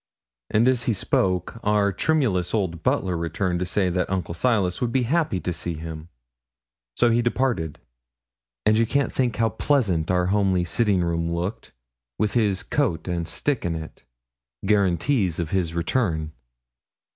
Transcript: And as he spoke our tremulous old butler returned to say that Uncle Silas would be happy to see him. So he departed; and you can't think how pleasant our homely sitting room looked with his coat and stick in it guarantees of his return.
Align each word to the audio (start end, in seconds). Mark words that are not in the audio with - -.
And 0.49 0.67
as 0.67 0.85
he 0.85 0.93
spoke 0.93 1.59
our 1.63 1.93
tremulous 1.93 2.55
old 2.55 2.81
butler 2.81 3.15
returned 3.15 3.59
to 3.59 3.67
say 3.67 3.87
that 3.89 4.09
Uncle 4.09 4.33
Silas 4.33 4.81
would 4.81 4.91
be 4.91 5.03
happy 5.03 5.39
to 5.39 5.53
see 5.53 5.75
him. 5.75 6.09
So 6.95 7.11
he 7.11 7.21
departed; 7.21 7.77
and 8.65 8.75
you 8.79 8.87
can't 8.87 9.13
think 9.13 9.35
how 9.35 9.49
pleasant 9.49 10.09
our 10.09 10.25
homely 10.33 10.63
sitting 10.63 11.03
room 11.03 11.31
looked 11.31 11.71
with 12.17 12.33
his 12.33 12.63
coat 12.63 13.07
and 13.07 13.27
stick 13.27 13.63
in 13.63 13.75
it 13.75 14.03
guarantees 14.65 15.37
of 15.37 15.51
his 15.51 15.75
return. 15.75 16.31